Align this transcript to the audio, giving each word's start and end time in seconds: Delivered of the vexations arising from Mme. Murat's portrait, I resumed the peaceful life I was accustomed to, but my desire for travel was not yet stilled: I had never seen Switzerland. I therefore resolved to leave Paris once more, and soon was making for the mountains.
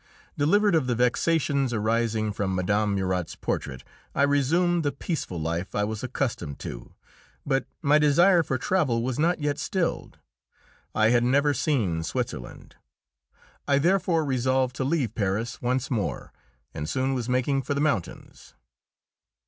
Delivered 0.35 0.73
of 0.73 0.87
the 0.87 0.95
vexations 0.95 1.71
arising 1.73 2.33
from 2.33 2.55
Mme. 2.55 2.95
Murat's 2.95 3.35
portrait, 3.35 3.83
I 4.15 4.23
resumed 4.23 4.81
the 4.81 4.91
peaceful 4.91 5.39
life 5.39 5.75
I 5.75 5.83
was 5.83 6.01
accustomed 6.03 6.57
to, 6.61 6.95
but 7.45 7.67
my 7.83 7.99
desire 7.99 8.41
for 8.41 8.57
travel 8.57 9.03
was 9.03 9.19
not 9.19 9.39
yet 9.41 9.59
stilled: 9.59 10.17
I 10.95 11.09
had 11.11 11.23
never 11.23 11.53
seen 11.53 12.01
Switzerland. 12.01 12.77
I 13.67 13.77
therefore 13.77 14.25
resolved 14.25 14.75
to 14.77 14.83
leave 14.83 15.13
Paris 15.13 15.61
once 15.61 15.91
more, 15.91 16.33
and 16.73 16.89
soon 16.89 17.13
was 17.13 17.29
making 17.29 17.61
for 17.61 17.75
the 17.75 17.79
mountains. 17.79 18.55